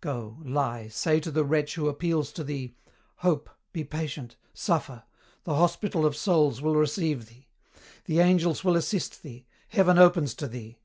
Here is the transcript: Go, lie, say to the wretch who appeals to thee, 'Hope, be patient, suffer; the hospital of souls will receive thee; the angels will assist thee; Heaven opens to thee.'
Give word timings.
Go, 0.00 0.38
lie, 0.44 0.88
say 0.88 1.20
to 1.20 1.30
the 1.30 1.44
wretch 1.44 1.76
who 1.76 1.86
appeals 1.88 2.32
to 2.32 2.42
thee, 2.42 2.74
'Hope, 3.18 3.48
be 3.72 3.84
patient, 3.84 4.34
suffer; 4.52 5.04
the 5.44 5.54
hospital 5.54 6.04
of 6.04 6.16
souls 6.16 6.60
will 6.60 6.74
receive 6.74 7.26
thee; 7.28 7.46
the 8.06 8.18
angels 8.18 8.64
will 8.64 8.74
assist 8.74 9.22
thee; 9.22 9.46
Heaven 9.68 9.96
opens 9.96 10.34
to 10.34 10.48
thee.' 10.48 10.80